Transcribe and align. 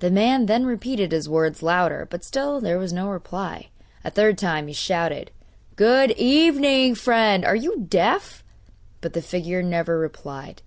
The 0.00 0.10
man 0.10 0.46
then 0.46 0.66
repeated 0.66 1.12
his 1.12 1.28
words 1.28 1.62
louder; 1.62 2.04
but 2.10 2.24
still 2.24 2.60
there 2.60 2.76
was 2.76 2.92
no 2.92 3.08
reply. 3.08 3.68
A 4.02 4.10
third 4.10 4.36
time 4.36 4.66
he 4.66 4.72
shouted: 4.74 5.30
'Good 5.76 6.10
evening, 6.18 6.96
friend! 6.96 7.44
are 7.44 7.54
you 7.54 7.78
deaf?' 7.88 8.42
but 9.00 9.12
the 9.12 9.22
figure 9.22 9.62
never 9.62 9.96
replied. 9.96 10.62